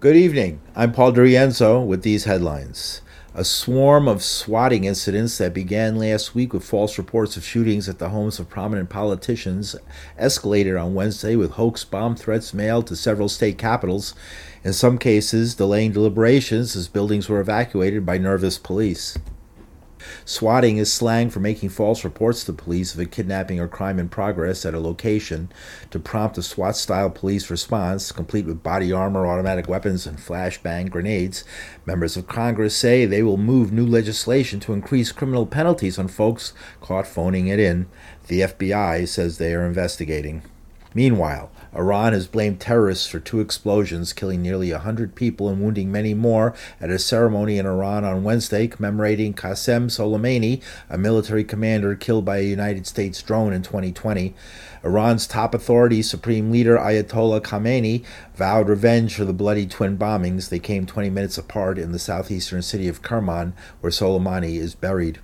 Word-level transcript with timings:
Good 0.00 0.16
evening. 0.16 0.62
I'm 0.74 0.92
Paul 0.92 1.12
DeRienzo 1.12 1.84
with 1.84 2.04
these 2.04 2.24
headlines. 2.24 3.02
A 3.34 3.44
swarm 3.44 4.08
of 4.08 4.24
swatting 4.24 4.84
incidents 4.84 5.36
that 5.36 5.52
began 5.52 5.98
last 5.98 6.34
week 6.34 6.54
with 6.54 6.64
false 6.64 6.96
reports 6.96 7.36
of 7.36 7.44
shootings 7.44 7.86
at 7.86 7.98
the 7.98 8.08
homes 8.08 8.38
of 8.38 8.48
prominent 8.48 8.88
politicians 8.88 9.76
escalated 10.18 10.82
on 10.82 10.94
Wednesday 10.94 11.36
with 11.36 11.50
hoax 11.50 11.84
bomb 11.84 12.16
threats 12.16 12.54
mailed 12.54 12.86
to 12.86 12.96
several 12.96 13.28
state 13.28 13.58
capitals, 13.58 14.14
in 14.64 14.72
some 14.72 14.96
cases 14.96 15.54
delaying 15.54 15.92
deliberations 15.92 16.74
as 16.74 16.88
buildings 16.88 17.28
were 17.28 17.38
evacuated 17.38 18.06
by 18.06 18.16
nervous 18.16 18.56
police. 18.56 19.18
Swatting 20.24 20.78
is 20.78 20.92
slang 20.92 21.30
for 21.30 21.40
making 21.40 21.68
false 21.68 22.04
reports 22.04 22.44
to 22.44 22.52
police 22.52 22.94
of 22.94 23.00
a 23.00 23.06
kidnapping 23.06 23.60
or 23.60 23.68
crime 23.68 23.98
in 23.98 24.08
progress 24.08 24.64
at 24.64 24.74
a 24.74 24.80
location 24.80 25.50
to 25.90 25.98
prompt 25.98 26.38
a 26.38 26.42
SWAT 26.42 26.76
style 26.76 27.10
police 27.10 27.50
response, 27.50 28.12
complete 28.12 28.46
with 28.46 28.62
body 28.62 28.92
armor, 28.92 29.26
automatic 29.26 29.68
weapons, 29.68 30.06
and 30.06 30.18
flashbang 30.18 30.90
grenades. 30.90 31.44
Members 31.86 32.16
of 32.16 32.26
Congress 32.26 32.76
say 32.76 33.04
they 33.04 33.22
will 33.22 33.36
move 33.36 33.72
new 33.72 33.86
legislation 33.86 34.60
to 34.60 34.72
increase 34.72 35.12
criminal 35.12 35.46
penalties 35.46 35.98
on 35.98 36.08
folks 36.08 36.52
caught 36.80 37.06
phoning 37.06 37.48
it 37.48 37.58
in. 37.58 37.86
The 38.28 38.40
FBI 38.42 39.08
says 39.08 39.38
they 39.38 39.54
are 39.54 39.66
investigating. 39.66 40.42
Meanwhile, 40.94 41.50
Iran 41.72 42.12
has 42.12 42.26
blamed 42.26 42.58
terrorists 42.58 43.06
for 43.06 43.20
two 43.20 43.38
explosions, 43.38 44.12
killing 44.12 44.42
nearly 44.42 44.72
100 44.72 45.14
people 45.14 45.48
and 45.48 45.62
wounding 45.62 45.92
many 45.92 46.14
more 46.14 46.52
at 46.80 46.90
a 46.90 46.98
ceremony 46.98 47.58
in 47.58 47.66
Iran 47.66 48.04
on 48.04 48.24
Wednesday 48.24 48.66
commemorating 48.66 49.32
Qasem 49.32 49.86
Soleimani, 49.86 50.60
a 50.88 50.98
military 50.98 51.44
commander 51.44 51.94
killed 51.94 52.24
by 52.24 52.38
a 52.38 52.42
United 52.42 52.88
States 52.88 53.22
drone 53.22 53.52
in 53.52 53.62
2020. 53.62 54.34
Iran's 54.82 55.28
top 55.28 55.54
authority, 55.54 56.02
Supreme 56.02 56.50
Leader 56.50 56.76
Ayatollah 56.76 57.42
Khamenei, 57.42 58.04
vowed 58.34 58.68
revenge 58.68 59.14
for 59.14 59.24
the 59.24 59.32
bloody 59.32 59.66
twin 59.66 59.96
bombings. 59.96 60.48
They 60.48 60.58
came 60.58 60.86
20 60.86 61.08
minutes 61.10 61.38
apart 61.38 61.78
in 61.78 61.92
the 61.92 62.00
southeastern 62.00 62.62
city 62.62 62.88
of 62.88 63.00
Kerman, 63.00 63.54
where 63.80 63.92
Soleimani 63.92 64.56
is 64.56 64.74
buried. 64.74 65.20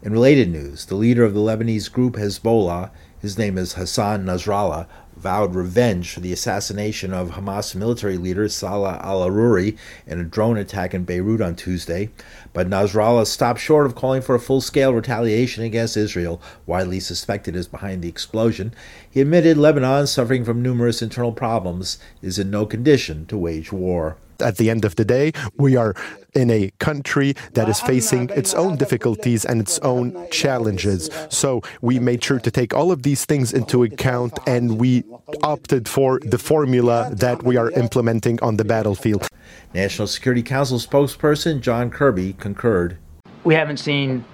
In 0.00 0.12
related 0.12 0.50
news, 0.50 0.86
the 0.86 0.94
leader 0.94 1.24
of 1.24 1.34
the 1.34 1.40
Lebanese 1.40 1.90
group 1.90 2.14
Hezbollah 2.14 2.90
his 3.20 3.36
name 3.36 3.58
is 3.58 3.72
Hassan 3.72 4.24
Nasrallah, 4.24 4.86
vowed 5.16 5.52
revenge 5.52 6.12
for 6.12 6.20
the 6.20 6.32
assassination 6.32 7.12
of 7.12 7.30
Hamas 7.30 7.74
military 7.74 8.16
leader 8.16 8.48
Salah 8.48 9.00
al 9.02 9.28
Aruri 9.28 9.76
in 10.06 10.20
a 10.20 10.24
drone 10.24 10.56
attack 10.56 10.94
in 10.94 11.02
Beirut 11.02 11.40
on 11.40 11.56
Tuesday. 11.56 12.10
But 12.52 12.70
Nasrallah 12.70 13.26
stopped 13.26 13.58
short 13.58 13.86
of 13.86 13.96
calling 13.96 14.22
for 14.22 14.36
a 14.36 14.40
full 14.40 14.60
scale 14.60 14.94
retaliation 14.94 15.64
against 15.64 15.96
Israel, 15.96 16.40
widely 16.64 17.00
suspected 17.00 17.56
as 17.56 17.66
behind 17.66 18.02
the 18.02 18.08
explosion. 18.08 18.72
He 19.10 19.20
admitted 19.20 19.58
Lebanon, 19.58 20.06
suffering 20.06 20.44
from 20.44 20.62
numerous 20.62 21.02
internal 21.02 21.32
problems, 21.32 21.98
is 22.22 22.38
in 22.38 22.50
no 22.50 22.66
condition 22.66 23.26
to 23.26 23.36
wage 23.36 23.72
war. 23.72 24.16
At 24.40 24.56
the 24.56 24.70
end 24.70 24.84
of 24.84 24.96
the 24.96 25.04
day, 25.04 25.32
we 25.56 25.76
are 25.76 25.94
in 26.34 26.50
a 26.50 26.70
country 26.78 27.34
that 27.54 27.68
is 27.68 27.80
facing 27.80 28.30
its 28.30 28.54
own 28.54 28.76
difficulties 28.76 29.44
and 29.44 29.60
its 29.60 29.78
own 29.80 30.28
challenges. 30.30 31.10
So 31.28 31.62
we 31.80 31.98
made 31.98 32.22
sure 32.22 32.38
to 32.38 32.50
take 32.50 32.72
all 32.72 32.92
of 32.92 33.02
these 33.02 33.24
things 33.24 33.52
into 33.52 33.82
account 33.82 34.38
and 34.46 34.78
we 34.78 35.04
opted 35.42 35.88
for 35.88 36.20
the 36.20 36.38
formula 36.38 37.10
that 37.14 37.42
we 37.42 37.56
are 37.56 37.70
implementing 37.72 38.40
on 38.40 38.56
the 38.56 38.64
battlefield. 38.64 39.26
National 39.74 40.06
Security 40.06 40.42
Council 40.42 40.78
spokesperson 40.78 41.60
John 41.60 41.90
Kirby 41.90 42.34
concurred. 42.34 42.96
We 43.44 43.54
haven't 43.54 43.78
seen 43.78 44.24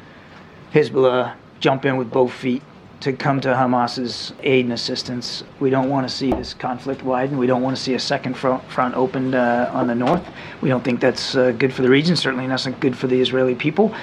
Hezbollah 0.73 1.35
jump 1.61 1.85
in 1.85 1.97
with 1.97 2.11
both 2.11 2.33
feet 2.33 2.63
to 3.01 3.13
come 3.13 3.41
to 3.41 3.55
Hamas's 3.55 4.33
aid 4.43 4.65
and 4.65 4.73
assistance. 4.73 5.45
We 5.61 5.71
don't 5.71 5.89
want 5.89 6.09
to 6.09 6.15
see 6.15 6.31
this 6.31 6.55
conflict 6.55 7.03
widen. 7.03 7.39
We 7.39 7.47
don't 7.47 7.63
want 7.63 7.77
to 7.77 7.83
see 7.83 7.95
a 7.95 7.99
second 7.99 8.35
front, 8.35 8.63
front 8.71 8.95
opened 8.95 9.35
uh, 9.35 9.71
on 9.73 9.87
the 9.87 9.95
north. 9.95 10.27
We 10.61 10.69
don't 10.69 10.85
think 10.85 11.01
that's 11.01 11.35
uh, 11.37 11.53
good 11.53 11.73
for 11.73 11.83
the 11.83 11.91
region, 11.91 12.17
certainly 12.17 12.45
and 12.45 12.53
it's 12.53 12.67
not 12.67 12.81
good 12.81 12.97
for 12.97 13.07
the 13.07 13.21
Israeli 13.21 13.55
people. 13.55 13.95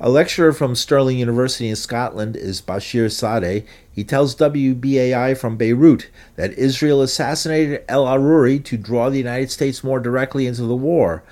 A 0.00 0.08
lecturer 0.08 0.52
from 0.52 0.76
Stirling 0.76 1.18
University 1.18 1.68
in 1.68 1.74
Scotland 1.74 2.36
is 2.36 2.62
Bashir 2.62 3.06
Sadeh. 3.06 3.66
He 3.90 4.04
tells 4.04 4.36
WBAI 4.36 5.36
from 5.36 5.56
Beirut 5.56 6.08
that 6.36 6.52
Israel 6.52 7.02
assassinated 7.02 7.82
El 7.88 8.04
Aruri 8.04 8.64
to 8.64 8.76
draw 8.76 9.10
the 9.10 9.18
United 9.18 9.50
States 9.50 9.82
more 9.82 9.98
directly 9.98 10.46
into 10.46 10.62
the 10.62 10.76
war. 10.76 11.24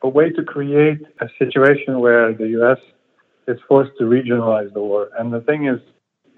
A 0.00 0.08
way 0.08 0.30
to 0.30 0.42
create 0.42 1.02
a 1.20 1.28
situation 1.38 2.00
where 2.00 2.32
the 2.32 2.48
U.S. 2.48 2.78
is 3.46 3.58
forced 3.68 3.92
to 3.98 4.04
regionalize 4.04 4.72
the 4.72 4.80
war. 4.80 5.10
And 5.18 5.30
the 5.30 5.42
thing 5.42 5.66
is, 5.66 5.80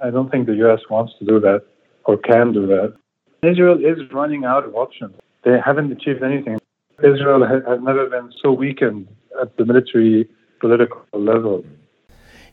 I 0.03 0.11
don't 0.11 0.31
think 0.31 0.47
the 0.47 0.55
U.S. 0.57 0.81
wants 0.91 1.15
to 1.19 1.25
do 1.25 1.41
that 1.41 1.62
or 2.05 2.17
can 2.19 2.53
do 2.53 2.67
that. 2.67 2.95
Israel 3.43 3.79
is 3.79 3.99
running 4.12 4.45
out 4.45 4.65
of 4.65 4.75
options. 4.75 5.15
They 5.45 5.59
haven't 5.65 5.93
achieved 5.93 6.23
anything. 6.23 6.59
Israel 6.99 7.47
has 7.47 7.62
never 7.83 8.09
been 8.09 8.33
so 8.43 8.53
weakened 8.53 9.09
at 9.41 9.57
the 9.57 9.65
military 9.65 10.29
political 10.61 11.05
level. 11.12 11.65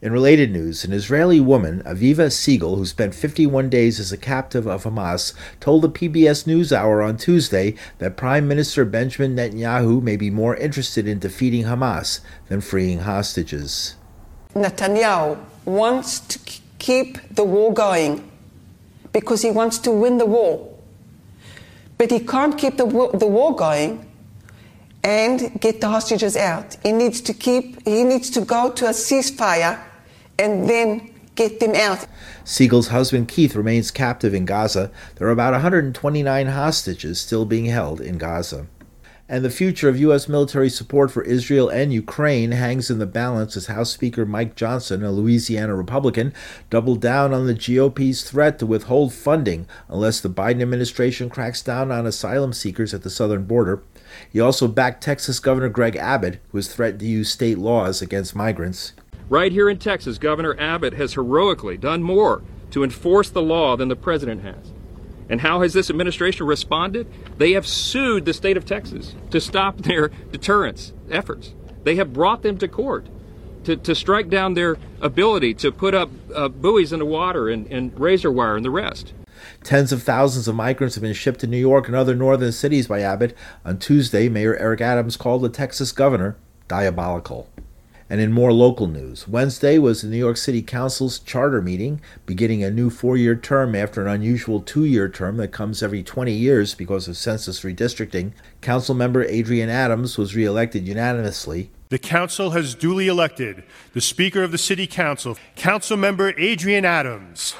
In 0.02 0.12
related 0.12 0.52
news, 0.52 0.84
an 0.84 0.92
Israeli 0.92 1.40
woman, 1.40 1.81
Aviva 1.86 2.30
Siegel, 2.30 2.76
who 2.76 2.86
spent 2.86 3.16
51 3.16 3.70
days 3.70 4.02
as 4.02 4.12
a 4.12 4.18
captive 4.18 4.68
of 4.68 4.84
Hamas, 4.84 5.34
told 5.62 5.81
the 5.81 5.90
PBS 5.90 6.46
NewsHour 6.46 7.08
on 7.08 7.16
Tuesday 7.16 7.75
that 8.00 8.18
Prime 8.18 8.46
Minister 8.46 8.84
Benjamin 8.84 9.34
Netanyahu 9.38 10.02
may 10.02 10.18
be 10.18 10.30
more 10.30 10.58
interested 10.58 11.08
in 11.08 11.20
defeating 11.20 11.64
Hamas 11.64 12.20
than 12.50 12.60
freeing 12.60 13.00
hostages. 13.00 13.96
Netanyahu 14.54 15.38
wants 15.64 16.20
to 16.20 16.38
keep 16.83 17.17
the 17.31 17.45
war 17.45 17.73
going 17.73 18.29
because 19.13 19.41
he 19.41 19.49
wants 19.49 19.77
to 19.79 19.89
win 19.89 20.17
the 20.17 20.25
war. 20.25 20.69
But 21.97 22.11
he 22.11 22.19
can't 22.19 22.57
keep 22.57 22.75
the 22.75 22.85
war, 22.85 23.09
the 23.13 23.25
war 23.25 23.55
going 23.55 24.05
and 25.01 25.61
get 25.61 25.79
the 25.79 25.88
hostages 25.88 26.35
out. 26.35 26.75
He 26.83 26.91
needs 26.91 27.21
to 27.21 27.33
keep, 27.33 27.66
he 27.88 28.03
needs 28.03 28.29
to 28.31 28.41
go 28.41 28.69
to 28.71 28.88
a 28.88 28.89
ceasefire 28.89 29.81
and 30.38 30.69
then 30.69 31.13
get 31.35 31.61
them 31.61 31.73
out. 31.73 32.05
Siegel's 32.44 32.89
husband 32.89 33.29
Keith 33.29 33.55
remains 33.55 33.89
captive 33.89 34.33
in 34.33 34.44
Gaza. 34.44 34.91
There 35.15 35.27
are 35.29 35.31
about 35.31 35.53
129 35.53 36.47
hostages 36.47 37.21
still 37.21 37.45
being 37.45 37.65
held 37.65 38.01
in 38.01 38.17
Gaza 38.17 38.67
and 39.33 39.44
the 39.44 39.49
future 39.49 39.89
of 39.89 39.99
U.S. 39.99 40.29
military 40.29 40.69
support 40.69 41.09
for 41.09 41.23
Israel 41.23 41.67
and 41.67 41.91
Ukraine 41.91 42.51
hangs 42.51 42.91
in 42.91 42.99
the 42.99 43.07
balance 43.07 43.57
as 43.57 43.66
House 43.66 43.89
Speaker 43.89 44.27
Mike 44.27 44.55
Johnson, 44.55 45.03
a 45.03 45.11
Louisiana 45.11 45.73
Republican, 45.73 46.35
doubled 46.69 47.01
down 47.01 47.33
on 47.33 47.47
the 47.47 47.55
GOP's 47.55 48.29
threat 48.29 48.59
to 48.59 48.67
withhold 48.67 49.11
funding 49.11 49.66
unless 49.89 50.21
the 50.21 50.29
Biden 50.29 50.61
administration 50.61 51.31
cracks 51.31 51.63
down 51.63 51.91
on 51.91 52.05
asylum 52.05 52.53
seekers 52.53 52.94
at 52.94 53.01
the 53.01 53.09
southern 53.09 53.45
border. 53.45 53.81
He 54.31 54.39
also 54.39 54.67
backed 54.67 55.03
Texas 55.03 55.39
Governor 55.39 55.69
Greg 55.69 55.95
Abbott, 55.95 56.39
who 56.51 56.59
has 56.59 56.71
threatened 56.71 57.00
to 57.00 57.07
use 57.07 57.31
state 57.31 57.57
laws 57.57 58.03
against 58.03 58.35
migrants. 58.35 58.94
Right 59.29 59.51
here 59.51 59.67
in 59.67 59.79
Texas, 59.79 60.19
Governor 60.19 60.55
Abbott 60.59 60.94
has 60.94 61.15
heroically 61.15 61.77
done 61.77 62.03
more 62.03 62.44
to 62.69 62.83
enforce 62.83 63.31
the 63.31 63.41
law 63.41 63.75
than 63.77 63.88
the 63.88 63.95
president 63.95 64.44
has. 64.44 64.73
And 65.29 65.41
how 65.41 65.61
has 65.61 65.73
this 65.73 65.89
administration 65.89 66.45
responded? 66.45 67.07
They 67.38 67.53
have 67.53 67.67
sued 67.67 68.25
the 68.25 68.34
state 68.34 68.57
of 68.57 68.66
Texas 68.66 69.16
to 69.31 69.39
stop 69.39 69.78
their 69.81 70.09
deterrence 70.31 70.94
efforts. 71.09 71.53
They 71.84 71.95
have 71.95 72.13
brought 72.13 72.41
them 72.41 72.57
to 72.59 72.67
court 72.67 73.07
to, 73.66 73.75
to 73.78 73.95
strike 73.95 74.29
down 74.29 74.53
their 74.53 74.78
ability 75.01 75.53
to 75.56 75.72
put 75.72 75.94
up 75.94 76.09
uh, 76.33 76.50
buoys 76.50 76.94
in 76.94 77.00
the 77.00 77.06
water 77.06 77.50
and, 77.50 77.67
and 77.67 77.97
razor 78.00 78.31
wire 78.31 78.56
and 78.56 78.66
the 78.66 78.69
rest. 78.69 79.13
Tens 79.63 79.91
of 79.91 80.03
thousands 80.03 80.47
of 80.47 80.56
migrants 80.56 80.95
have 80.95 81.01
been 81.01 81.13
shipped 81.13 81.39
to 81.41 81.47
New 81.47 81.57
York 81.57 81.88
and 81.88 81.95
other 81.95 82.16
northern 82.16 82.51
cities 82.51 82.88
by 82.88 83.01
Abbott. 83.01 83.35
On 83.66 83.78
Tuesday, 83.78 84.29
Mayor 84.29 84.56
Eric 84.57 84.81
Adams 84.81 85.17
called 85.17 85.41
the 85.41 85.50
Texas 85.50 85.91
governor 85.91 86.38
diabolical. 86.67 87.50
And 88.13 88.22
in 88.22 88.31
more 88.31 88.53
local 88.53 88.85
news, 88.85 89.28
Wednesday 89.28 89.79
was 89.79 90.03
the 90.03 90.07
New 90.07 90.18
York 90.18 90.38
City 90.38 90.62
Council's 90.62 91.18
charter 91.18 91.63
meeting, 91.63 92.00
beginning 92.28 92.63
a 92.63 92.69
new 92.69 92.91
four 92.91 93.18
year 93.18 93.35
term 93.35 93.74
after 93.74 94.03
an 94.03 94.07
unusual 94.07 94.62
two 94.62 94.85
year 94.85 95.09
term 95.09 95.38
that 95.38 95.47
comes 95.47 95.81
every 95.81 96.03
20 96.03 96.31
years 96.31 96.75
because 96.75 97.07
of 97.07 97.18
census 97.18 97.62
redistricting. 97.62 98.34
Council 98.62 98.94
member 98.94 99.24
Adrienne 99.24 99.72
Adams 99.72 100.16
was 100.16 100.35
reelected 100.35 100.88
unanimously. 100.88 101.71
The 101.89 101.98
Council 101.98 102.51
has 102.51 102.75
duly 102.75 103.07
elected 103.07 103.63
the 103.94 104.01
Speaker 104.01 104.44
of 104.44 104.51
the 104.51 104.60
City 104.60 104.86
Council, 104.86 105.36
Council 105.56 105.98
member 105.98 106.39
Adrienne 106.39 106.86
Adams. 106.86 107.56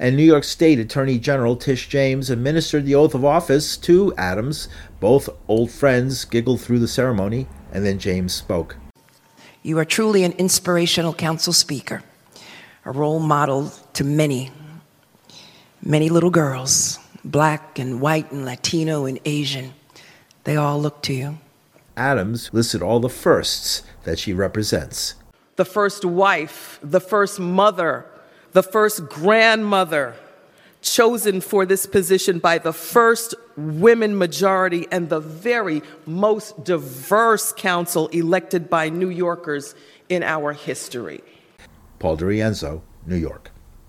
And 0.00 0.16
New 0.16 0.24
York 0.24 0.44
State 0.44 0.78
Attorney 0.78 1.18
General 1.18 1.56
Tish 1.56 1.86
James 1.86 2.30
administered 2.30 2.86
the 2.86 2.94
oath 2.94 3.14
of 3.14 3.22
office 3.22 3.76
to 3.76 4.14
Adams. 4.16 4.66
Both 4.98 5.28
old 5.46 5.70
friends 5.70 6.24
giggled 6.24 6.62
through 6.62 6.78
the 6.78 6.88
ceremony, 6.88 7.46
and 7.70 7.84
then 7.84 7.98
James 7.98 8.32
spoke. 8.32 8.76
You 9.62 9.78
are 9.78 9.84
truly 9.84 10.24
an 10.24 10.32
inspirational 10.32 11.12
council 11.12 11.52
speaker, 11.52 12.02
a 12.86 12.92
role 12.92 13.20
model 13.20 13.74
to 13.92 14.02
many, 14.02 14.50
many 15.82 16.08
little 16.08 16.30
girls, 16.30 16.98
black 17.22 17.78
and 17.78 18.00
white 18.00 18.32
and 18.32 18.46
Latino 18.46 19.04
and 19.04 19.20
Asian. 19.26 19.74
They 20.44 20.56
all 20.56 20.80
look 20.80 21.02
to 21.02 21.12
you. 21.12 21.38
Adams 21.94 22.48
listed 22.54 22.80
all 22.80 23.00
the 23.00 23.10
firsts 23.10 23.82
that 24.04 24.18
she 24.18 24.32
represents 24.32 25.14
the 25.60 25.64
first 25.66 26.06
wife, 26.06 26.78
the 26.82 27.02
first 27.02 27.38
mother, 27.38 28.06
the 28.52 28.62
first 28.62 29.08
grandmother 29.08 30.14
chosen 30.82 31.40
for 31.40 31.66
this 31.66 31.86
position 31.86 32.38
by 32.38 32.58
the 32.58 32.72
first 32.72 33.34
women 33.56 34.16
majority, 34.16 34.86
and 34.90 35.08
the 35.08 35.20
very 35.20 35.82
most 36.06 36.64
diverse 36.64 37.52
council 37.52 38.08
elected 38.08 38.70
by 38.70 38.88
New 38.88 39.10
Yorkers 39.10 39.74
in 40.08 40.22
our 40.22 40.52
history. 40.52 41.20
Paul 41.98 42.16
DeRienzo, 42.16 42.80
New 43.06 43.16
York. 43.16 43.49